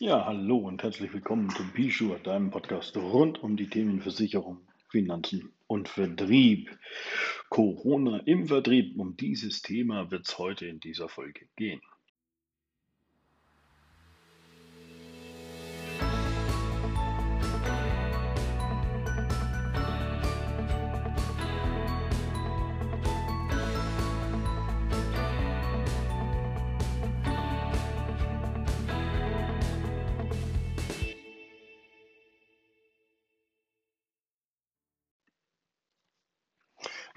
Ja, 0.00 0.24
hallo 0.24 0.56
und 0.56 0.82
herzlich 0.82 1.12
willkommen 1.12 1.50
zum 1.50 1.70
Bishu, 1.72 2.16
deinem 2.24 2.50
Podcast 2.50 2.96
rund 2.96 3.42
um 3.42 3.56
die 3.56 3.68
Themen 3.68 4.00
Versicherung, 4.00 4.66
Finanzen 4.88 5.52
und 5.66 5.88
Vertrieb. 5.88 6.76
Corona 7.50 8.18
im 8.24 8.48
Vertrieb, 8.48 8.98
um 8.98 9.16
dieses 9.16 9.60
Thema 9.60 10.10
wird 10.10 10.26
es 10.26 10.38
heute 10.38 10.66
in 10.66 10.80
dieser 10.80 11.10
Folge 11.10 11.46
gehen. 11.56 11.82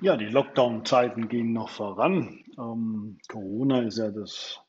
Ja, 0.05 0.17
die 0.17 0.25
Lockdown-Zeiten 0.25 1.29
gehen 1.29 1.51
noch 1.51 1.69
voran. 1.69 2.43
Ähm, 2.59 3.17
Corona 3.27 3.81
ist 3.81 3.97
ja 3.97 4.11
das 4.11 4.61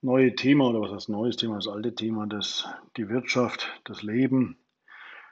neue 0.00 0.34
Thema 0.34 0.70
oder 0.70 0.80
was 0.80 0.90
das 0.90 1.06
neues 1.06 1.36
Thema, 1.36 1.54
das 1.54 1.68
alte 1.68 1.94
Thema, 1.94 2.26
das 2.26 2.68
die 2.96 3.08
Wirtschaft, 3.08 3.80
das 3.84 4.02
Leben, 4.02 4.58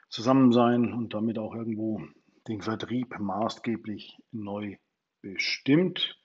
Zusammensein 0.07 0.93
und 0.93 1.13
damit 1.13 1.37
auch 1.39 1.53
irgendwo 1.53 2.03
den 2.47 2.61
Vertrieb 2.61 3.19
maßgeblich 3.19 4.17
neu 4.31 4.77
bestimmt. 5.21 6.17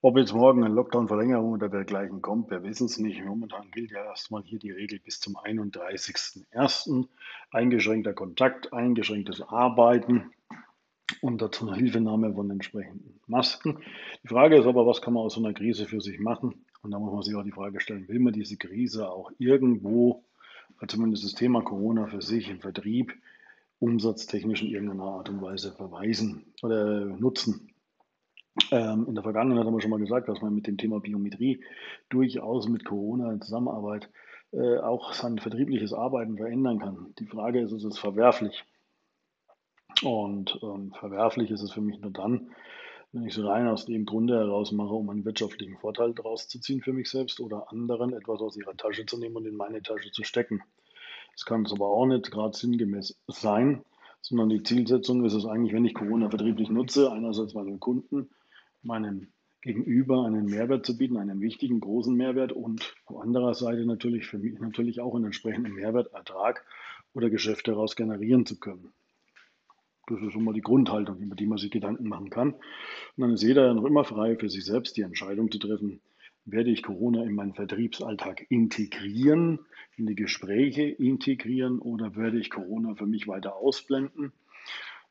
Ob 0.00 0.16
jetzt 0.16 0.32
morgen 0.32 0.64
eine 0.64 0.74
Lockdown-Verlängerung 0.74 1.52
oder 1.52 1.68
dergleichen 1.68 2.22
kommt, 2.22 2.50
wir 2.50 2.62
wissen 2.62 2.86
es 2.86 2.98
nicht. 2.98 3.22
Momentan 3.22 3.70
gilt 3.72 3.90
ja 3.90 4.02
erstmal 4.06 4.42
hier 4.42 4.58
die 4.58 4.70
Regel 4.70 5.00
bis 5.00 5.20
zum 5.20 5.36
31.01. 5.36 7.08
Eingeschränkter 7.50 8.14
Kontakt, 8.14 8.72
eingeschränktes 8.72 9.42
Arbeiten 9.42 10.32
unter 11.24 11.48
Hilfenahme 11.74 12.34
von 12.34 12.50
entsprechenden 12.50 13.18
Masken. 13.26 13.78
Die 14.22 14.28
Frage 14.28 14.58
ist 14.58 14.66
aber, 14.66 14.86
was 14.86 15.00
kann 15.00 15.14
man 15.14 15.22
aus 15.22 15.34
so 15.34 15.40
einer 15.42 15.54
Krise 15.54 15.86
für 15.86 16.02
sich 16.02 16.20
machen? 16.20 16.66
Und 16.82 16.90
da 16.90 16.98
muss 16.98 17.14
man 17.14 17.22
sich 17.22 17.34
auch 17.34 17.42
die 17.42 17.50
Frage 17.50 17.80
stellen, 17.80 18.06
will 18.08 18.18
man 18.18 18.34
diese 18.34 18.58
Krise 18.58 19.08
auch 19.08 19.32
irgendwo, 19.38 20.22
zumindest 20.86 21.24
das 21.24 21.32
Thema 21.32 21.62
Corona 21.62 22.08
für 22.08 22.20
sich 22.20 22.50
im 22.50 22.60
Vertrieb, 22.60 23.14
umsatztechnisch 23.78 24.60
in 24.62 24.68
irgendeiner 24.68 25.04
Art 25.04 25.30
und 25.30 25.40
Weise 25.40 25.72
verweisen 25.72 26.52
oder 26.62 27.06
nutzen? 27.06 27.72
Ähm, 28.70 29.06
in 29.08 29.14
der 29.14 29.24
Vergangenheit 29.24 29.64
haben 29.64 29.74
wir 29.74 29.80
schon 29.80 29.90
mal 29.90 29.98
gesagt, 29.98 30.28
dass 30.28 30.42
man 30.42 30.54
mit 30.54 30.66
dem 30.66 30.76
Thema 30.76 31.00
Biometrie 31.00 31.64
durchaus 32.10 32.68
mit 32.68 32.84
Corona 32.84 33.32
in 33.32 33.40
Zusammenarbeit 33.40 34.10
äh, 34.52 34.76
auch 34.76 35.14
sein 35.14 35.38
vertriebliches 35.38 35.94
Arbeiten 35.94 36.36
verändern 36.36 36.80
kann. 36.80 37.14
Die 37.18 37.26
Frage 37.26 37.60
ist, 37.60 37.72
ist 37.72 37.84
es 37.84 37.98
verwerflich? 37.98 38.62
Und 40.02 40.58
ähm, 40.62 40.92
verwerflich 40.98 41.50
ist 41.50 41.62
es 41.62 41.72
für 41.72 41.80
mich 41.80 42.00
nur 42.00 42.10
dann, 42.10 42.50
wenn 43.12 43.26
ich 43.26 43.36
es 43.36 43.44
rein 43.44 43.68
aus 43.68 43.86
dem 43.86 44.04
Grunde 44.04 44.34
heraus 44.34 44.72
mache, 44.72 44.92
um 44.92 45.08
einen 45.08 45.24
wirtschaftlichen 45.24 45.76
Vorteil 45.78 46.14
daraus 46.14 46.48
zu 46.48 46.58
ziehen 46.60 46.80
für 46.80 46.92
mich 46.92 47.08
selbst 47.08 47.40
oder 47.40 47.70
anderen 47.70 48.12
etwas 48.12 48.40
aus 48.40 48.56
ihrer 48.56 48.76
Tasche 48.76 49.06
zu 49.06 49.18
nehmen 49.18 49.36
und 49.36 49.46
in 49.46 49.56
meine 49.56 49.82
Tasche 49.82 50.10
zu 50.10 50.24
stecken. 50.24 50.62
Das 51.32 51.44
kann 51.44 51.64
es 51.64 51.72
aber 51.72 51.86
auch 51.86 52.06
nicht 52.06 52.30
gerade 52.30 52.56
sinngemäß 52.56 53.16
sein, 53.28 53.84
sondern 54.20 54.48
die 54.48 54.62
Zielsetzung 54.62 55.24
ist 55.24 55.34
es 55.34 55.46
eigentlich, 55.46 55.72
wenn 55.72 55.84
ich 55.84 55.94
Corona 55.94 56.28
vertrieblich 56.28 56.70
nutze, 56.70 57.12
einerseits 57.12 57.54
meinem 57.54 57.78
Kunden, 57.78 58.30
meinem 58.82 59.28
Gegenüber 59.62 60.26
einen 60.26 60.46
Mehrwert 60.46 60.84
zu 60.84 60.96
bieten, 60.96 61.16
einen 61.16 61.40
wichtigen, 61.40 61.80
großen 61.80 62.14
Mehrwert 62.14 62.52
und 62.52 62.94
auf 63.06 63.20
anderer 63.20 63.54
Seite 63.54 63.86
natürlich 63.86 64.26
für 64.26 64.38
mich 64.38 64.58
natürlich 64.58 65.00
auch 65.00 65.14
einen 65.14 65.26
entsprechenden 65.26 65.74
Mehrwertertrag 65.74 66.64
oder 67.14 67.30
Geschäft 67.30 67.68
daraus 67.68 67.96
generieren 67.96 68.44
zu 68.44 68.58
können. 68.58 68.92
Das 70.06 70.20
ist 70.20 70.32
schon 70.32 70.44
mal 70.44 70.54
die 70.54 70.60
Grundhaltung, 70.60 71.18
über 71.18 71.34
die 71.34 71.46
man 71.46 71.58
sich 71.58 71.70
Gedanken 71.70 72.08
machen 72.08 72.30
kann. 72.30 72.52
Und 72.52 72.62
dann 73.18 73.32
ist 73.32 73.42
jeder 73.42 73.72
noch 73.74 73.84
immer 73.84 74.04
frei, 74.04 74.36
für 74.36 74.48
sich 74.48 74.64
selbst 74.64 74.96
die 74.96 75.02
Entscheidung 75.02 75.50
zu 75.50 75.58
treffen, 75.58 76.00
werde 76.44 76.70
ich 76.70 76.82
Corona 76.82 77.22
in 77.22 77.34
meinen 77.34 77.54
Vertriebsalltag 77.54 78.46
integrieren, 78.50 79.60
in 79.96 80.06
die 80.06 80.14
Gespräche 80.14 80.82
integrieren 80.82 81.78
oder 81.78 82.16
werde 82.16 82.38
ich 82.38 82.50
Corona 82.50 82.94
für 82.94 83.06
mich 83.06 83.26
weiter 83.26 83.56
ausblenden? 83.56 84.32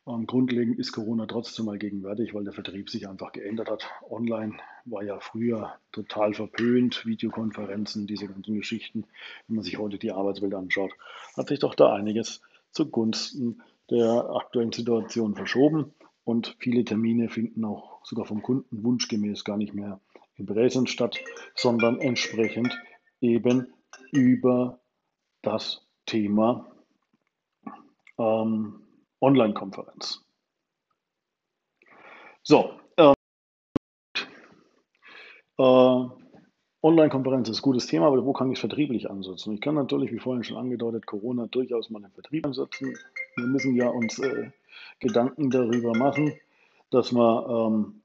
Und 0.05 0.27
grundlegend 0.27 0.77
ist 0.79 0.91
Corona 0.91 1.25
trotzdem 1.27 1.65
mal 1.65 1.77
gegenwärtig, 1.77 2.33
weil 2.33 2.43
der 2.43 2.51
Vertrieb 2.51 2.89
sich 2.89 3.07
einfach 3.07 3.31
geändert 3.31 3.69
hat. 3.69 3.89
Online 4.09 4.57
war 4.83 5.01
ja 5.01 5.17
früher 5.21 5.75
total 5.93 6.33
verpönt, 6.33 7.05
Videokonferenzen, 7.05 8.05
diese 8.05 8.27
ganzen 8.27 8.55
Geschichten. 8.55 9.05
Wenn 9.47 9.55
man 9.55 9.63
sich 9.63 9.77
heute 9.77 9.97
die 9.97 10.11
Arbeitswelt 10.11 10.53
anschaut, 10.55 10.91
hat 11.37 11.47
sich 11.47 11.59
doch 11.59 11.73
da 11.73 11.93
einiges 11.93 12.41
zugunsten 12.71 13.61
der 13.89 14.29
aktuellen 14.35 14.71
Situation 14.71 15.35
verschoben 15.35 15.93
und 16.23 16.55
viele 16.59 16.85
Termine 16.85 17.29
finden 17.29 17.65
auch 17.65 18.03
sogar 18.05 18.25
vom 18.25 18.41
Kunden 18.41 18.83
wunschgemäß 18.83 19.43
gar 19.43 19.57
nicht 19.57 19.73
mehr 19.73 19.99
in 20.35 20.45
Präsenz 20.45 20.89
statt, 20.89 21.19
sondern 21.55 21.99
entsprechend 21.99 22.77
eben 23.21 23.73
über 24.11 24.79
das 25.41 25.85
Thema 26.05 26.71
ähm, 28.17 28.83
Online-Konferenz. 29.21 30.25
So, 32.41 32.71
äh, 32.97 33.13
äh, 35.57 36.09
Online-Konferenz 36.81 37.47
ist 37.47 37.59
ein 37.59 37.61
gutes 37.61 37.87
Thema, 37.87 38.07
aber 38.07 38.25
wo 38.25 38.33
kann 38.33 38.51
ich 38.51 38.57
es 38.57 38.59
vertrieblich 38.59 39.09
ansetzen? 39.09 39.53
Ich 39.53 39.61
kann 39.61 39.75
natürlich, 39.75 40.11
wie 40.11 40.19
vorhin 40.19 40.43
schon 40.43 40.57
angedeutet, 40.57 41.05
Corona 41.05 41.47
durchaus 41.47 41.89
mal 41.89 42.03
im 42.03 42.11
Vertrieb 42.11 42.45
ansetzen. 42.45 42.97
Wir 43.35 43.47
müssen 43.47 43.75
ja 43.75 43.89
uns 43.89 44.19
äh, 44.19 44.51
Gedanken 44.99 45.49
darüber 45.49 45.95
machen, 45.95 46.33
dass 46.91 47.11
wir 47.13 47.47
ähm, 47.49 48.01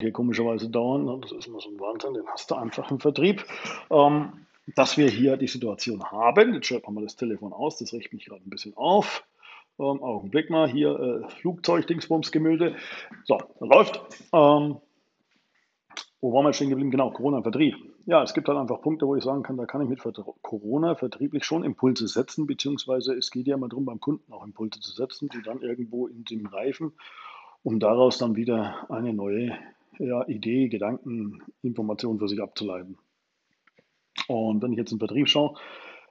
hier 0.00 0.12
komischerweise 0.12 0.68
dauern, 0.68 1.04
ne, 1.04 1.18
das 1.20 1.32
ist 1.32 1.46
immer 1.48 1.60
so 1.60 1.70
ein 1.70 1.80
Wahnsinn, 1.80 2.14
den 2.14 2.26
hast 2.28 2.50
du 2.50 2.54
einfach 2.54 2.90
im 2.90 3.00
Vertrieb, 3.00 3.44
ähm, 3.90 4.46
dass 4.76 4.96
wir 4.96 5.08
hier 5.08 5.36
die 5.36 5.48
Situation 5.48 6.04
haben. 6.04 6.54
Jetzt 6.54 6.66
schalten 6.66 6.86
wir 6.86 6.92
mal 6.92 7.04
das 7.04 7.16
Telefon 7.16 7.52
aus, 7.52 7.78
das 7.78 7.92
riecht 7.92 8.12
mich 8.12 8.26
gerade 8.26 8.42
ein 8.44 8.50
bisschen 8.50 8.76
auf. 8.76 9.24
Ähm, 9.80 10.02
Augenblick 10.02 10.50
mal, 10.50 10.68
hier 10.68 10.98
äh, 10.98 11.30
Flugzeug-Dingsbums-Gemälde. 11.40 12.76
So, 13.24 13.38
läuft. 13.60 14.00
Ähm, 14.32 14.76
wo 16.20 16.32
waren 16.32 16.44
wir 16.44 16.52
stehen 16.52 16.70
geblieben? 16.70 16.90
Genau, 16.90 17.10
Corona 17.10 17.42
Vertrieb. 17.42 17.76
Ja, 18.06 18.22
es 18.22 18.34
gibt 18.34 18.48
halt 18.48 18.58
einfach 18.58 18.80
Punkte, 18.80 19.06
wo 19.06 19.14
ich 19.14 19.22
sagen 19.22 19.42
kann, 19.42 19.56
da 19.56 19.66
kann 19.66 19.82
ich 19.82 19.88
mit 19.88 20.02
Corona 20.42 20.94
vertrieblich 20.94 21.44
schon 21.44 21.62
Impulse 21.62 22.08
setzen, 22.08 22.46
beziehungsweise 22.46 23.14
es 23.14 23.30
geht 23.30 23.46
ja 23.46 23.54
immer 23.56 23.68
darum, 23.68 23.84
beim 23.84 24.00
Kunden 24.00 24.32
auch 24.32 24.44
Impulse 24.44 24.80
zu 24.80 24.92
setzen, 24.92 25.28
die 25.28 25.42
dann 25.42 25.62
irgendwo 25.62 26.06
in 26.06 26.24
dem 26.24 26.46
reifen, 26.46 26.92
um 27.62 27.78
daraus 27.78 28.18
dann 28.18 28.34
wieder 28.34 28.90
eine 28.90 29.12
neue 29.12 29.56
ja, 29.98 30.26
Idee, 30.26 30.68
Gedanken, 30.68 31.42
Information 31.62 32.18
für 32.18 32.28
sich 32.28 32.42
abzuleiten. 32.42 32.98
Und 34.26 34.62
wenn 34.62 34.72
ich 34.72 34.78
jetzt 34.78 34.92
im 34.92 34.98
Vertrieb 34.98 35.28
schaue, 35.28 35.54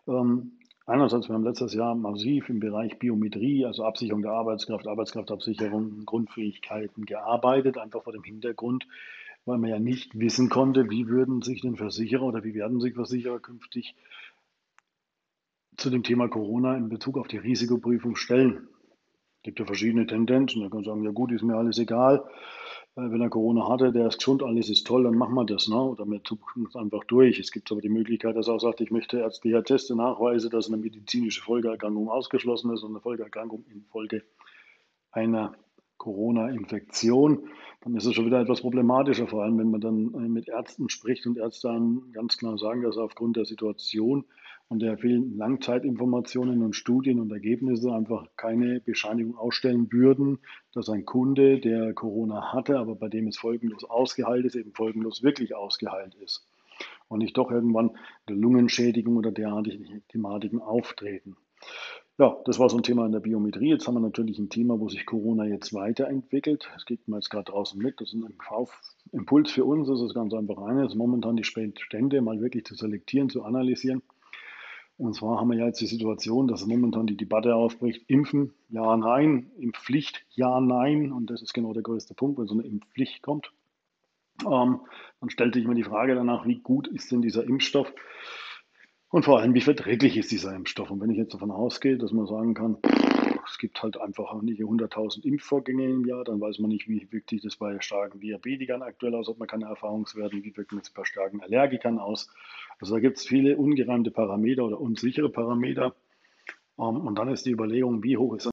ähm, 0.08 0.54
einerseits, 0.86 1.28
wir 1.28 1.36
haben 1.36 1.44
letztes 1.44 1.74
Jahr 1.74 1.96
massiv 1.96 2.50
im 2.50 2.60
Bereich 2.60 2.98
Biometrie, 2.98 3.66
also 3.66 3.84
Absicherung 3.84 4.22
der 4.22 4.32
Arbeitskraft, 4.32 4.88
Arbeitskraftabsicherung, 4.88 6.06
Grundfähigkeiten 6.06 7.06
gearbeitet, 7.06 7.78
einfach 7.78 8.04
vor 8.04 8.14
dem 8.14 8.24
Hintergrund, 8.24 8.88
weil 9.48 9.58
man 9.58 9.70
ja 9.70 9.80
nicht 9.80 10.20
wissen 10.20 10.50
konnte, 10.50 10.90
wie 10.90 11.08
würden 11.08 11.42
sich 11.42 11.62
denn 11.62 11.78
Versicherer 11.78 12.24
oder 12.24 12.44
wie 12.44 12.54
werden 12.54 12.82
sich 12.82 12.94
Versicherer 12.94 13.40
künftig 13.40 13.96
zu 15.78 15.90
dem 15.90 16.04
Thema 16.04 16.28
Corona 16.28 16.76
in 16.76 16.90
Bezug 16.90 17.18
auf 17.18 17.28
die 17.28 17.38
Risikoprüfung 17.38 18.16
stellen. 18.16 18.68
Es 19.38 19.44
gibt 19.44 19.60
ja 19.60 19.66
verschiedene 19.66 20.06
Tendenzen. 20.06 20.62
Da 20.62 20.70
kann 20.70 20.80
man 20.80 20.86
sagen, 20.86 21.04
ja 21.04 21.12
gut, 21.12 21.32
ist 21.32 21.44
mir 21.44 21.56
alles 21.56 21.78
egal. 21.78 22.26
Äh, 22.96 23.12
wenn 23.12 23.22
er 23.22 23.30
Corona 23.30 23.70
hatte, 23.70 23.92
der 23.94 24.08
ist 24.08 24.18
gesund, 24.18 24.44
alles 24.44 24.70
ist 24.70 24.86
toll, 24.86 25.04
dann 25.04 25.16
machen 25.16 25.36
wir 25.36 25.46
das. 25.46 25.68
Ne? 25.70 25.80
Oder 25.80 26.06
wir 26.06 26.24
zucken 26.24 26.66
es 26.68 26.76
einfach 26.76 27.04
durch. 27.06 27.40
Es 27.40 27.52
gibt 27.52 27.72
aber 27.72 27.80
die 27.80 27.90
Möglichkeit, 27.90 28.36
dass 28.36 28.48
er 28.48 28.56
auch 28.56 28.60
sagt, 28.60 28.82
ich 28.82 28.92
möchte 28.92 29.20
ärztliche 29.20 29.64
Teste 29.64 29.96
nachweisen, 29.96 30.50
dass 30.50 30.68
eine 30.68 30.78
medizinische 30.78 31.42
Folgeerkrankung 31.42 32.10
ausgeschlossen 32.10 32.74
ist 32.74 32.84
und 32.84 32.92
eine 32.92 33.02
Folgeerkrankung 33.02 33.64
infolge 33.72 34.24
einer 35.12 35.54
Corona-Infektion, 35.98 37.50
dann 37.82 37.96
ist 37.96 38.06
es 38.06 38.14
schon 38.14 38.26
wieder 38.26 38.42
etwas 38.42 38.62
problematischer, 38.62 39.28
vor 39.28 39.44
allem 39.44 39.58
wenn 39.58 39.72
man 39.72 39.82
dann 39.82 40.14
äh, 40.14 40.28
mit 40.28 40.48
Ärzten 40.48 40.90
spricht 40.90 41.26
und 41.26 41.38
Ärzte 41.38 41.68
dann 41.68 42.12
ganz 42.12 42.38
klar 42.38 42.58
sagen, 42.58 42.84
dass 42.84 42.98
aufgrund 42.98 43.38
der 43.38 43.46
Situation 43.46 44.26
und 44.70 44.82
der 44.82 44.98
vielen 44.98 45.38
Langzeitinformationen 45.38 46.62
und 46.62 46.76
Studien 46.76 47.20
und 47.20 47.32
Ergebnisse 47.32 47.94
einfach 47.94 48.28
keine 48.36 48.82
Bescheinigung 48.82 49.38
ausstellen 49.38 49.92
würden, 49.92 50.40
dass 50.74 50.90
ein 50.90 51.06
Kunde, 51.06 51.60
der 51.60 51.94
Corona 51.94 52.52
hatte, 52.52 52.78
aber 52.78 52.96
bei 52.96 53.08
dem 53.08 53.28
es 53.28 53.38
folgenlos 53.38 53.86
ausgeheilt 53.86 54.46
ist, 54.46 54.56
eben 54.56 54.74
folgenlos 54.74 55.24
wirklich 55.24 55.56
ausgeheilt 55.56 56.16
ist 56.16 56.46
und 57.08 57.20
nicht 57.20 57.38
doch 57.38 57.52
irgendwann 57.52 57.92
eine 58.26 58.38
Lungenschädigung 58.38 59.18
oder 59.18 59.32
derartige 59.32 60.02
Thematiken 60.10 60.62
auftreten. 60.62 61.38
Ja, 62.20 62.36
das 62.46 62.58
war 62.58 62.68
so 62.68 62.78
ein 62.78 62.84
Thema 62.84 63.06
in 63.06 63.12
der 63.12 63.20
Biometrie. 63.20 63.70
Jetzt 63.70 63.88
haben 63.88 63.94
wir 63.94 64.00
natürlich 64.00 64.40
ein 64.40 64.50
Thema, 64.50 64.80
wo 64.80 64.90
sich 64.90 65.06
Corona 65.06 65.46
jetzt 65.46 65.72
weiterentwickelt. 65.76 66.68
Das 66.74 66.86
geht 66.86 67.08
mir 67.08 67.18
jetzt 67.18 67.30
gerade 67.30 67.52
draußen 67.52 67.80
mit. 67.80 68.02
Das 68.02 68.12
ist 68.12 68.24
ein 68.24 68.40
Kaufimpuls 68.40 69.52
für 69.52 69.66
uns. 69.66 69.88
Das 69.88 70.02
ist 70.02 70.16
ganz 70.16 70.34
einfach 70.34 70.58
eines, 70.64 70.96
momentan 70.96 71.36
die 71.36 71.44
Bestände 71.44 72.22
mal 72.22 72.42
wirklich 72.42 72.66
zu 72.66 72.74
selektieren, 72.74 73.30
zu 73.30 73.44
analysieren. 73.44 74.02
Und 74.98 75.14
zwar 75.14 75.40
haben 75.40 75.50
wir 75.52 75.60
ja 75.60 75.68
jetzt 75.68 75.80
die 75.80 75.86
Situation, 75.86 76.48
dass 76.48 76.66
momentan 76.66 77.06
die 77.06 77.18
Debatte 77.18 77.54
aufbricht, 77.54 78.10
impfen, 78.10 78.56
ja, 78.70 78.98
nein, 78.98 79.52
Impfpflicht, 79.60 80.26
ja, 80.32 80.60
nein. 80.60 81.12
Und 81.12 81.30
das 81.30 81.44
ist 81.44 81.54
genau 81.54 81.72
der 81.74 81.84
größte 81.84 82.16
Punkt, 82.16 82.40
wenn 82.40 82.48
so 82.48 82.56
eine 82.56 82.64
Impfpflicht 82.64 83.22
kommt. 83.22 83.52
Ähm, 84.42 84.80
dann 85.20 85.30
stellt 85.30 85.54
sich 85.54 85.66
immer 85.66 85.76
die 85.76 85.84
Frage 85.84 86.16
danach, 86.16 86.48
wie 86.48 86.60
gut 86.62 86.88
ist 86.88 87.12
denn 87.12 87.22
dieser 87.22 87.44
Impfstoff? 87.44 87.94
Und 89.10 89.24
vor 89.24 89.40
allem, 89.40 89.54
wie 89.54 89.62
verträglich 89.62 90.18
ist 90.18 90.32
dieser 90.32 90.54
Impfstoff? 90.54 90.92
Und 90.92 91.00
wenn 91.00 91.10
ich 91.10 91.18
jetzt 91.18 91.34
davon 91.34 91.52
ausgehe, 91.52 91.98
dass 91.98 92.12
man 92.12 92.28
sagen 92.28 92.54
kann, 92.54 92.78
es 93.46 93.58
gibt 93.58 93.82
halt 93.82 94.00
einfach 94.00 94.42
nicht 94.42 94.62
100.000 94.62 95.24
Impfvorgänge 95.24 95.86
im 95.86 96.06
Jahr, 96.06 96.26
dann 96.26 96.42
weiß 96.42 96.60
man 96.60 96.70
nicht, 96.70 96.90
wie 96.90 97.08
wirkt 97.12 97.30
sich 97.30 97.42
das 97.42 97.56
bei 97.56 97.80
starken 97.80 98.20
Diabetikern 98.20 98.82
aktuell 98.82 99.16
aus, 99.16 99.30
hat 99.30 99.38
man 99.38 99.48
keine 99.48 99.66
Erfahrungswerte, 99.66 100.44
wie 100.44 100.56
wirkt 100.58 100.74
es 100.74 100.90
bei 100.90 101.06
starken 101.06 101.42
Allergikern 101.42 102.00
aus. 102.00 102.30
Also 102.80 102.96
da 102.96 103.00
gibt 103.00 103.18
es 103.18 103.26
viele 103.26 103.56
ungereimte 103.56 104.12
Parameter 104.12 104.66
oder 104.66 104.82
unsichere 104.82 105.30
Parameter. 105.30 105.96
Ähm, 106.78 107.08
und 107.08 107.18
dann 107.18 107.30
ist 107.30 107.46
die 107.46 107.52
Überlegung, 107.52 108.04
wie 108.04 108.18
hoch 108.18 108.36
ist 108.36 108.50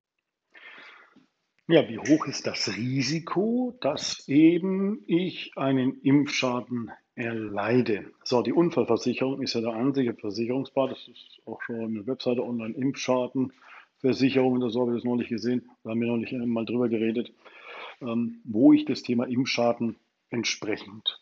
ja, 1.67 1.89
wie 1.89 1.99
hoch 1.99 2.27
ist 2.27 2.47
das 2.47 2.77
Risiko, 2.77 3.75
dass 3.81 4.29
eben 4.29 5.03
ich 5.07 5.53
einen 5.57 5.99
Impfschaden 6.03 6.93
erleide? 7.15 8.13
So, 8.25 8.43
die 8.43 8.53
Unfallversicherung 8.53 9.43
ist 9.43 9.55
ja 9.55 9.61
der 9.61 9.75
einzige 9.75 10.15
Versicherungspart. 10.15 10.93
Das 10.93 11.09
ist 11.09 11.41
auch 11.47 11.63
schon 11.63 11.77
eine 11.77 12.07
Webseite 12.07 12.43
online 12.43 12.75
Impfschadenversicherung 12.75 14.55
oder 14.55 14.71
so, 14.71 14.83
habe 14.83 14.93
ich 14.93 14.99
das 14.99 15.05
neulich 15.05 15.29
gesehen. 15.29 15.69
Da 15.83 15.91
haben 15.91 16.01
wir 16.01 16.09
noch 16.09 16.17
nicht 16.17 16.33
mal 16.33 16.65
drüber 16.65 16.89
geredet, 16.89 17.33
ähm, 18.01 18.41
wo 18.45 18.73
ich 18.73 18.85
das 18.85 19.03
Thema 19.03 19.25
Impfschaden 19.25 19.97
entsprechend 20.31 21.21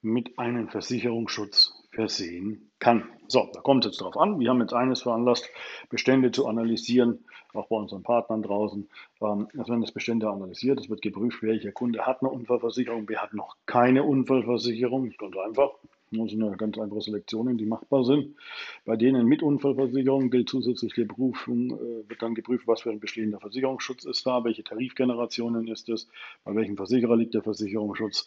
mit 0.00 0.38
einem 0.38 0.68
Versicherungsschutz 0.68 1.81
versehen 1.92 2.70
kann. 2.78 3.04
So, 3.28 3.48
da 3.52 3.60
kommt 3.60 3.84
es 3.84 3.92
jetzt 3.92 4.00
drauf 4.00 4.16
an. 4.16 4.40
Wir 4.40 4.50
haben 4.50 4.60
jetzt 4.60 4.72
eines 4.72 5.02
veranlasst, 5.02 5.48
Bestände 5.90 6.32
zu 6.32 6.46
analysieren, 6.46 7.24
auch 7.52 7.68
bei 7.68 7.76
unseren 7.76 8.02
Partnern 8.02 8.42
draußen. 8.42 8.88
Ähm, 9.20 9.48
es 9.52 9.68
werden 9.68 9.82
das 9.82 9.92
Bestände 9.92 10.28
analysiert, 10.28 10.80
es 10.80 10.90
wird 10.90 11.02
geprüft, 11.02 11.42
welcher 11.42 11.70
Kunde 11.72 12.06
hat 12.06 12.22
eine 12.22 12.30
Unfallversicherung, 12.30 13.08
wer 13.08 13.22
hat 13.22 13.34
noch 13.34 13.56
keine 13.66 14.02
Unfallversicherung. 14.04 15.12
Ganz 15.18 15.36
einfach. 15.36 15.70
Das 16.10 16.30
sind 16.30 16.42
eine 16.42 16.56
ganz 16.58 16.78
einfache 16.78 17.00
Selektionen, 17.00 17.56
die 17.56 17.64
machbar 17.64 18.04
sind. 18.04 18.36
Bei 18.84 18.96
denen 18.96 19.26
mit 19.26 19.42
Unfallversicherung 19.42 20.28
gilt 20.28 20.50
zusätzlich 20.50 20.92
die 20.92 21.06
Prüfung, 21.06 21.70
äh, 21.70 22.08
wird 22.08 22.20
dann 22.20 22.34
geprüft, 22.34 22.66
was 22.66 22.82
für 22.82 22.90
ein 22.90 23.00
bestehender 23.00 23.40
Versicherungsschutz 23.40 24.04
ist 24.04 24.26
da, 24.26 24.44
welche 24.44 24.64
Tarifgenerationen 24.64 25.68
ist 25.68 25.88
es, 25.88 26.08
bei 26.44 26.54
welchem 26.54 26.76
Versicherer 26.76 27.16
liegt 27.16 27.34
der 27.34 27.42
Versicherungsschutz 27.42 28.26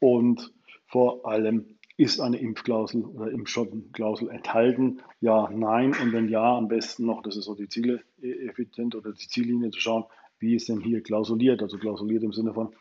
und 0.00 0.52
vor 0.86 1.26
allem 1.26 1.75
ist 1.96 2.20
eine 2.20 2.38
Impfklausel 2.38 3.04
oder 3.04 3.30
Impfschottenklausel 3.30 4.28
enthalten? 4.28 5.00
Ja, 5.20 5.48
nein. 5.50 5.94
Und 6.00 6.12
wenn 6.12 6.28
ja, 6.28 6.56
am 6.56 6.68
besten 6.68 7.06
noch, 7.06 7.22
das 7.22 7.36
ist 7.36 7.46
so 7.46 7.54
die 7.54 7.68
Ziele 7.68 8.02
effizient 8.20 8.94
oder 8.94 9.12
die 9.12 9.28
Ziellinie 9.28 9.70
zu 9.70 9.80
schauen, 9.80 10.04
wie 10.38 10.54
ist 10.54 10.68
denn 10.68 10.80
hier 10.80 11.02
klausuliert? 11.02 11.62
Also 11.62 11.78
klausuliert 11.78 12.22
im 12.22 12.32
Sinne 12.32 12.52
von, 12.52 12.74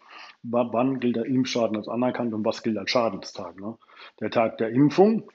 wann 0.44 1.00
gilt 1.00 1.16
der 1.16 1.26
Impfschaden 1.26 1.78
als 1.78 1.88
anerkannt 1.88 2.34
und 2.34 2.44
was 2.44 2.64
gilt 2.64 2.78
als 2.78 2.92
Schadenstag? 2.92 3.60
Ne? 3.60 3.78
Der 4.20 4.30
Tag 4.30 4.58
der 4.58 4.70
Impfung 4.72 5.32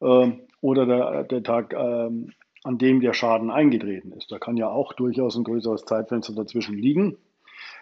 äh, 0.00 0.30
oder 0.60 0.86
der, 0.86 1.24
der 1.24 1.42
Tag, 1.42 1.72
äh, 1.72 2.10
an 2.62 2.78
dem 2.78 3.00
der 3.00 3.12
Schaden 3.12 3.50
eingetreten 3.50 4.12
ist. 4.12 4.30
Da 4.30 4.38
kann 4.38 4.56
ja 4.56 4.68
auch 4.68 4.92
durchaus 4.92 5.36
ein 5.36 5.44
größeres 5.44 5.84
Zeitfenster 5.84 6.34
dazwischen 6.34 6.76
liegen, 6.76 7.16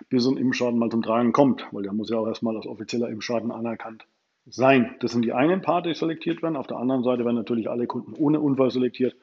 bis 0.08 0.22
so 0.22 0.30
ein 0.30 0.38
Impfschaden 0.38 0.78
mal 0.78 0.90
zum 0.90 1.02
Tragen 1.02 1.32
kommt, 1.32 1.66
weil 1.72 1.82
der 1.82 1.92
muss 1.92 2.08
ja 2.08 2.18
auch 2.18 2.26
erstmal 2.26 2.56
als 2.56 2.66
offizieller 2.66 3.10
Impfschaden 3.10 3.50
anerkannt 3.50 4.06
sein. 4.46 4.96
Das 5.00 5.12
sind 5.12 5.22
die 5.22 5.32
einen 5.32 5.62
Part, 5.62 5.86
die 5.86 5.94
selektiert 5.94 6.42
werden. 6.42 6.56
Auf 6.56 6.66
der 6.66 6.76
anderen 6.76 7.02
Seite 7.02 7.24
werden 7.24 7.36
natürlich 7.36 7.68
alle 7.68 7.86
Kunden 7.86 8.12
ohne 8.14 8.40
Unfall 8.40 8.70
selektiert 8.70 9.16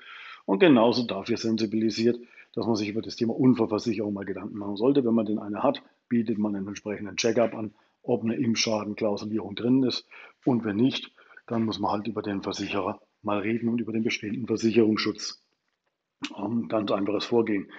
und 0.45 0.59
genauso 0.59 1.05
dafür 1.05 1.37
sensibilisiert, 1.37 2.19
dass 2.53 2.65
man 2.65 2.75
sich 2.75 2.89
über 2.89 3.01
das 3.01 3.15
Thema 3.15 3.35
Unfallversicherung 3.35 4.13
mal 4.13 4.25
Gedanken 4.25 4.57
machen 4.57 4.75
sollte. 4.75 5.05
Wenn 5.05 5.13
man 5.13 5.25
den 5.25 5.39
eine 5.39 5.63
hat, 5.63 5.81
bietet 6.09 6.37
man 6.37 6.55
einen 6.55 6.67
entsprechenden 6.67 7.15
Checkup 7.15 7.53
an, 7.53 7.73
ob 8.03 8.23
eine 8.23 8.35
Impfschadenklausulierung 8.35 9.55
drin 9.55 9.83
ist. 9.83 10.07
Und 10.43 10.65
wenn 10.65 10.75
nicht, 10.75 11.13
dann 11.47 11.63
muss 11.65 11.79
man 11.79 11.91
halt 11.91 12.07
über 12.07 12.21
den 12.21 12.41
Versicherer 12.41 12.99
mal 13.21 13.39
reden 13.39 13.69
und 13.69 13.79
über 13.79 13.93
den 13.93 14.03
bestehenden 14.03 14.47
Versicherungsschutz. 14.47 15.45
Um, 16.35 16.67
ganz 16.67 16.91
einfaches 16.91 17.25
Vorgehen. 17.25 17.71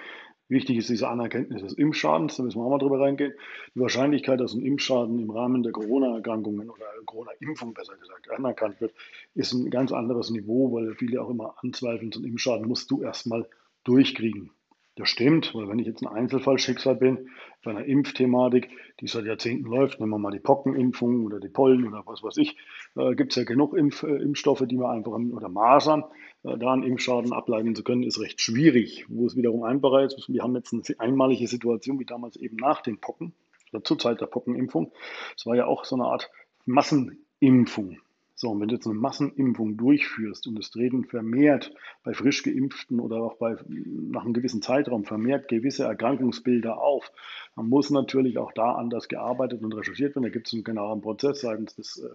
Wichtig 0.49 0.77
ist 0.77 0.89
diese 0.89 1.09
Anerkenntnis 1.09 1.63
des 1.63 1.73
Impfschadens, 1.75 2.37
da 2.37 2.43
müssen 2.43 2.59
wir 2.59 2.65
auch 2.65 2.71
mal 2.71 2.79
drüber 2.79 3.01
reingehen. 3.01 3.33
Die 3.75 3.81
Wahrscheinlichkeit, 3.81 4.41
dass 4.41 4.55
ein 4.55 4.61
Impfschaden 4.61 5.19
im 5.19 5.31
Rahmen 5.31 5.63
der 5.63 5.73
Corona-Erkrankungen 5.73 6.69
oder 6.69 6.85
Corona-Impfung 7.07 7.75
besser 7.75 7.97
gesagt 7.97 8.31
anerkannt 8.31 8.81
wird, 8.81 8.95
ist 9.35 9.53
ein 9.53 9.71
ganz 9.71 9.93
anderes 9.93 10.31
Niveau, 10.31 10.73
weil 10.73 10.95
viele 10.95 11.23
auch 11.23 11.31
immer 11.31 11.55
anzweifeln, 11.63 12.13
so 12.13 12.21
ein 12.21 12.25
Impfschaden 12.25 12.67
musst 12.67 12.91
du 12.91 13.03
erstmal 13.03 13.49
durchkriegen. 13.85 14.51
Das 14.97 15.09
stimmt, 15.09 15.55
weil 15.55 15.69
wenn 15.69 15.79
ich 15.79 15.87
jetzt 15.87 16.03
ein 16.03 16.13
Einzelfallschicksal 16.13 16.97
bin, 16.97 17.31
bei 17.65 17.71
einer 17.71 17.87
Impfthematik, 17.87 18.69
die 19.01 19.07
seit 19.07 19.25
Jahrzehnten 19.25 19.65
läuft, 19.65 20.01
nehmen 20.01 20.11
wir 20.11 20.19
mal 20.19 20.33
die 20.33 20.39
Pockenimpfung 20.39 21.25
oder 21.25 21.41
die 21.41 21.49
Pollen 21.49 21.87
oder 21.87 22.03
was 22.05 22.23
weiß 22.23 22.37
ich, 22.37 22.59
äh, 22.97 23.15
gibt 23.15 23.33
es 23.33 23.37
ja 23.37 23.45
genug 23.45 23.75
Impf, 23.75 24.03
äh, 24.03 24.17
Impfstoffe, 24.17 24.65
die 24.67 24.77
man 24.77 24.91
einfach, 24.91 25.13
oder 25.13 25.49
Masern, 25.49 26.05
äh, 26.43 26.59
da 26.59 26.75
einen 26.75 26.83
Impfschaden 26.83 27.33
ableiten 27.33 27.75
zu 27.75 27.85
können, 27.85 28.03
ist 28.03 28.21
recht 28.21 28.43
schwierig. 28.43 29.07
Wo 29.09 29.25
es 29.25 29.35
wiederum 29.35 29.63
einfacher 29.63 30.05
ist, 30.05 30.29
wir 30.29 30.43
haben 30.43 30.55
jetzt 30.57 30.75
eine 30.75 30.83
einmalige 31.01 31.49
Situation, 31.49 31.99
wie 31.99 32.05
damals 32.05 32.37
eben 32.37 32.57
nach 32.57 32.83
den 32.83 33.01
Pocken, 33.01 33.33
oder 33.73 33.83
zur 33.83 33.99
Zeit 33.99 34.21
der 34.21 34.27
Pockenimpfung. 34.27 34.93
Es 35.35 35.47
war 35.47 35.57
ja 35.57 35.65
auch 35.65 35.87
so 35.87 35.97
eine 35.97 36.05
Art 36.05 36.31
Massenimpfung. 36.67 37.99
So, 38.35 38.51
und 38.51 38.61
wenn 38.61 38.69
du 38.69 38.75
jetzt 38.75 38.87
eine 38.87 38.99
Massenimpfung 38.99 39.77
durchführst 39.77 40.47
und 40.47 40.59
es 40.59 40.71
treten 40.71 41.05
vermehrt 41.05 41.73
bei 42.03 42.15
frisch 42.15 42.43
geimpften 42.43 42.99
oder 42.99 43.17
auch 43.17 43.37
bei, 43.37 43.57
nach 43.69 44.25
einem 44.25 44.33
gewissen 44.33 44.63
Zeitraum 44.63 45.05
vermehrt 45.05 45.49
gewisse 45.49 45.85
Erkrankungsbilder 45.85 46.79
auf, 46.79 47.13
dann 47.57 47.69
muss 47.69 47.91
natürlich 47.91 48.39
auch 48.39 48.53
da 48.53 48.73
anders 48.73 49.09
gearbeitet 49.09 49.63
und 49.63 49.75
recherchiert 49.75 50.15
werden. 50.15 50.25
Da 50.25 50.31
gibt 50.31 50.49
es 50.49 50.55
einen 50.55 50.65
genauen 50.65 51.03
Prozess 51.03 51.41
seitens 51.43 51.77
des, 51.77 51.99
äh, 51.99 52.09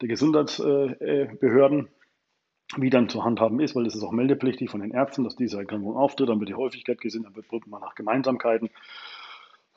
der 0.00 0.08
Gesundheitsbehörden, 0.08 1.88
wie 2.76 2.90
dann 2.90 3.08
zu 3.08 3.24
handhaben 3.24 3.60
ist, 3.60 3.74
weil 3.74 3.86
es 3.86 3.94
ist 3.94 4.02
auch 4.02 4.12
meldepflichtig 4.12 4.70
von 4.70 4.80
den 4.80 4.90
Ärzten, 4.90 5.24
dass 5.24 5.36
diese 5.36 5.58
Erkrankung 5.58 5.96
auftritt, 5.96 6.28
dann 6.28 6.38
wird 6.38 6.50
die 6.50 6.54
Häufigkeit 6.54 7.00
gesehen, 7.00 7.22
dann 7.22 7.34
wird 7.34 7.66
man 7.66 7.80
nach 7.80 7.94
Gemeinsamkeiten 7.94 8.70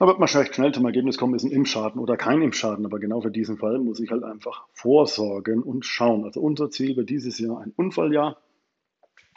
da 0.02 0.08
wird 0.08 0.18
man 0.18 0.28
recht 0.28 0.56
schnell 0.56 0.74
zum 0.74 0.84
Ergebnis 0.86 1.20
kommen, 1.20 1.36
ist 1.36 1.44
ein 1.44 1.52
Impfschaden 1.52 2.02
oder 2.02 2.18
kein 2.18 2.42
Impfschaden. 2.42 2.88
Aber 2.88 2.98
genau 2.98 3.22
für 3.22 3.30
diesen 3.30 3.58
Fall 3.58 3.78
muss 3.78 4.00
ich 4.00 4.10
halt 4.10 4.24
einfach 4.24 4.66
vorsorgen 4.74 5.62
und 5.62 5.86
schauen. 5.86 6.24
Also 6.24 6.42
unser 6.42 6.72
Ziel 6.72 6.98
wird 6.98 7.12
dieses 7.12 7.38
Jahr 7.38 7.62
ein 7.62 7.72
Unfalljahr 7.76 8.38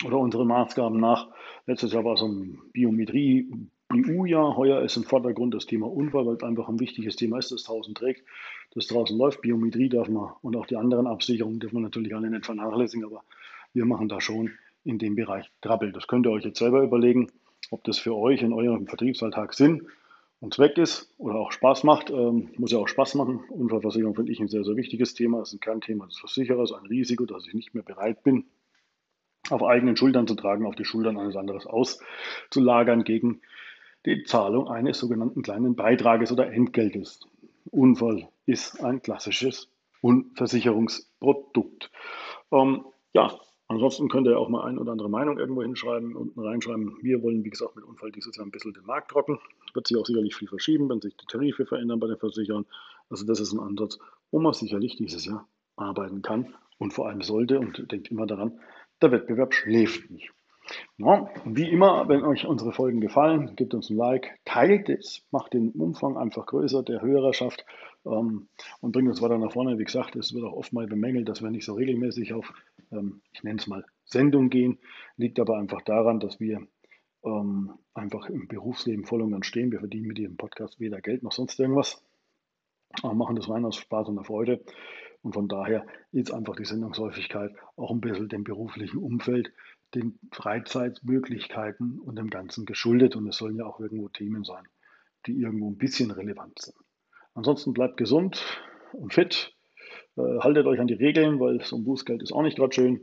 oder 0.06 0.16
unsere 0.16 0.46
Maßgaben 0.46 0.98
nach. 0.98 1.28
Letztes 1.66 1.92
Jahr 1.92 2.06
war 2.06 2.14
es 2.14 2.22
ein 2.22 2.62
Biometrie, 2.72 3.46
BU-Jahr. 3.90 4.56
Heuer 4.56 4.80
ist 4.80 4.96
im 4.96 5.02
Vordergrund 5.02 5.52
das 5.52 5.66
Thema 5.66 5.86
Unfall, 5.86 6.24
weil 6.24 6.36
es 6.36 6.42
einfach 6.42 6.70
ein 6.70 6.80
wichtiges 6.80 7.16
Thema 7.16 7.36
ist, 7.36 7.52
das 7.52 7.64
draußen 7.64 7.94
trägt, 7.94 8.24
das 8.74 8.86
draußen 8.86 9.18
läuft. 9.18 9.42
Biometrie 9.42 9.90
darf 9.90 10.08
man 10.08 10.32
und 10.40 10.56
auch 10.56 10.64
die 10.64 10.76
anderen 10.76 11.06
Absicherungen 11.06 11.60
dürfen 11.60 11.76
wir 11.76 11.82
natürlich 11.82 12.16
alle 12.16 12.30
nicht 12.30 12.46
vernachlässigen, 12.46 13.04
aber 13.04 13.22
wir 13.74 13.84
machen 13.84 14.08
da 14.08 14.18
schon 14.18 14.52
in 14.82 14.96
dem 14.98 15.14
Bereich 15.14 15.50
Trappel. 15.60 15.92
Das 15.92 16.06
könnt 16.06 16.24
ihr 16.24 16.30
euch 16.30 16.44
jetzt 16.46 16.58
selber 16.58 16.82
überlegen, 16.82 17.30
ob 17.70 17.84
das 17.84 17.98
für 17.98 18.16
euch 18.16 18.40
in 18.40 18.54
eurem 18.54 18.86
Vertriebsalltag 18.86 19.52
Sinn 19.52 19.86
und 20.44 20.52
Zweck 20.52 20.76
ist 20.76 21.10
oder 21.16 21.36
auch 21.36 21.52
Spaß 21.52 21.84
macht, 21.84 22.10
ähm, 22.10 22.50
muss 22.58 22.70
ja 22.70 22.78
auch 22.78 22.86
Spaß 22.86 23.14
machen. 23.14 23.40
Unfallversicherung 23.48 24.14
finde 24.14 24.30
ich 24.30 24.40
ein 24.40 24.48
sehr, 24.48 24.62
sehr 24.62 24.76
wichtiges 24.76 25.14
Thema. 25.14 25.40
Es 25.40 25.48
ist 25.48 25.54
ein 25.54 25.60
Kernthema 25.60 26.04
des 26.04 26.18
Versicherers, 26.18 26.72
ein 26.72 26.84
Risiko, 26.84 27.24
dass 27.24 27.46
ich 27.46 27.54
nicht 27.54 27.72
mehr 27.72 27.82
bereit 27.82 28.22
bin, 28.22 28.44
auf 29.48 29.62
eigenen 29.62 29.96
Schultern 29.96 30.26
zu 30.26 30.34
tragen, 30.34 30.66
auf 30.66 30.74
die 30.74 30.84
Schultern 30.84 31.16
eines 31.16 31.34
anderen 31.34 31.62
auszulagern 31.66 33.04
gegen 33.04 33.40
die 34.04 34.24
Zahlung 34.24 34.68
eines 34.68 34.98
sogenannten 34.98 35.40
kleinen 35.40 35.76
Beitrages 35.76 36.30
oder 36.30 36.52
Entgeltes. 36.52 37.20
Unfall 37.70 38.28
ist 38.44 38.84
ein 38.84 39.00
klassisches 39.00 39.70
Unversicherungsprodukt. 40.02 41.90
Ähm, 42.52 42.84
ja, 43.14 43.34
Ansonsten 43.74 44.08
könnt 44.08 44.28
ihr 44.28 44.38
auch 44.38 44.48
mal 44.48 44.64
ein 44.66 44.78
oder 44.78 44.92
andere 44.92 45.10
Meinung 45.10 45.36
irgendwo 45.36 45.62
hinschreiben, 45.62 46.14
unten 46.14 46.38
reinschreiben. 46.38 46.96
Wir 47.02 47.20
wollen, 47.24 47.42
wie 47.42 47.50
gesagt, 47.50 47.74
mit 47.74 47.84
Unfall 47.84 48.12
dieses 48.12 48.36
Jahr 48.36 48.46
ein 48.46 48.52
bisschen 48.52 48.72
den 48.72 48.86
Markt 48.86 49.10
trocken. 49.10 49.40
Wird 49.72 49.88
sich 49.88 49.96
auch 49.96 50.06
sicherlich 50.06 50.36
viel 50.36 50.46
verschieben, 50.46 50.88
wenn 50.88 51.00
sich 51.00 51.16
die 51.16 51.26
Tarife 51.26 51.66
verändern 51.66 51.98
bei 51.98 52.06
den 52.06 52.16
Versicherern. 52.16 52.66
Also 53.10 53.26
das 53.26 53.40
ist 53.40 53.52
ein 53.52 53.58
Ansatz, 53.58 53.98
wo 54.30 54.38
man 54.38 54.52
sicherlich 54.52 54.94
dieses 54.94 55.26
Jahr 55.26 55.48
arbeiten 55.74 56.22
kann 56.22 56.54
und 56.78 56.92
vor 56.92 57.08
allem 57.08 57.22
sollte. 57.22 57.58
Und 57.58 57.90
denkt 57.90 58.12
immer 58.12 58.26
daran, 58.26 58.60
der 59.02 59.10
Wettbewerb 59.10 59.52
schläft 59.52 60.08
nicht. 60.08 60.30
Ja, 60.96 61.28
wie 61.44 61.68
immer, 61.68 62.08
wenn 62.08 62.22
euch 62.22 62.46
unsere 62.46 62.72
Folgen 62.72 63.00
gefallen, 63.00 63.56
gebt 63.56 63.74
uns 63.74 63.90
ein 63.90 63.96
Like, 63.96 64.38
teilt 64.44 64.88
es, 64.88 65.26
macht 65.32 65.52
den 65.52 65.70
Umfang 65.72 66.16
einfach 66.16 66.46
größer 66.46 66.84
der 66.84 67.02
Hörerschaft 67.02 67.66
ähm, 68.06 68.48
und 68.80 68.92
bringt 68.92 69.08
uns 69.08 69.20
weiter 69.20 69.36
nach 69.36 69.52
vorne. 69.52 69.78
Wie 69.78 69.84
gesagt, 69.84 70.16
es 70.16 70.32
wird 70.32 70.44
auch 70.44 70.54
oft 70.54 70.72
mal 70.72 70.86
bemängelt, 70.86 71.28
dass 71.28 71.42
wir 71.42 71.50
nicht 71.50 71.66
so 71.66 71.74
regelmäßig 71.74 72.32
auf, 72.32 72.52
ich 73.32 73.42
nenne 73.42 73.58
es 73.58 73.66
mal, 73.66 73.84
Sendung 74.04 74.50
gehen. 74.50 74.78
Liegt 75.16 75.40
aber 75.40 75.56
einfach 75.58 75.82
daran, 75.82 76.20
dass 76.20 76.40
wir 76.40 76.66
ähm, 77.24 77.72
einfach 77.94 78.28
im 78.28 78.48
Berufsleben 78.48 79.04
voll 79.04 79.22
und 79.22 79.32
ganz 79.32 79.46
stehen. 79.46 79.72
Wir 79.72 79.80
verdienen 79.80 80.06
mit 80.06 80.18
diesem 80.18 80.36
Podcast 80.36 80.80
weder 80.80 81.00
Geld 81.00 81.22
noch 81.22 81.32
sonst 81.32 81.58
irgendwas, 81.58 82.02
aber 83.02 83.14
machen 83.14 83.36
das 83.36 83.48
rein 83.48 83.64
aus 83.64 83.76
Spaß 83.76 84.08
und 84.08 84.16
der 84.16 84.24
Freude. 84.24 84.64
Und 85.22 85.32
von 85.32 85.48
daher 85.48 85.86
ist 86.12 86.32
einfach 86.32 86.54
die 86.54 86.66
Sendungshäufigkeit 86.66 87.56
auch 87.76 87.90
ein 87.90 88.02
bisschen 88.02 88.28
dem 88.28 88.44
beruflichen 88.44 88.98
Umfeld, 88.98 89.52
den 89.94 90.18
Freizeitmöglichkeiten 90.32 91.98
und 91.98 92.16
dem 92.16 92.28
Ganzen 92.28 92.66
geschuldet. 92.66 93.16
Und 93.16 93.26
es 93.28 93.38
sollen 93.38 93.56
ja 93.56 93.64
auch 93.64 93.80
irgendwo 93.80 94.08
Themen 94.08 94.44
sein, 94.44 94.64
die 95.26 95.40
irgendwo 95.40 95.70
ein 95.70 95.78
bisschen 95.78 96.10
relevant 96.10 96.58
sind. 96.58 96.76
Ansonsten 97.32 97.72
bleibt 97.72 97.96
gesund 97.96 98.44
und 98.92 99.14
fit. 99.14 99.54
Äh, 100.16 100.38
haltet 100.40 100.66
euch 100.66 100.80
an 100.80 100.86
die 100.86 100.94
Regeln, 100.94 101.40
weil 101.40 101.62
so 101.64 101.76
ein 101.76 101.84
Bußgeld 101.84 102.22
ist 102.22 102.32
auch 102.32 102.42
nicht 102.42 102.56
gerade 102.56 102.72
schön. 102.72 103.00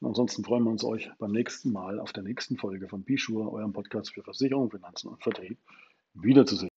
Und 0.00 0.08
ansonsten 0.08 0.44
freuen 0.44 0.64
wir 0.64 0.70
uns 0.70 0.84
euch 0.84 1.10
beim 1.18 1.32
nächsten 1.32 1.72
Mal 1.72 1.98
auf 1.98 2.12
der 2.12 2.22
nächsten 2.22 2.56
Folge 2.56 2.88
von 2.88 3.02
Bishur, 3.02 3.52
eurem 3.52 3.72
Podcast 3.72 4.14
für 4.14 4.22
Versicherung, 4.22 4.70
Finanzen 4.70 5.08
und 5.08 5.22
Vertrieb, 5.22 5.58
wiederzusehen. 6.14 6.71